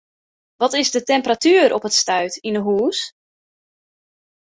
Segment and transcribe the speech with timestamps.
[0.55, 2.99] Wat is de temperatuer op it stuit yn 'e hûs?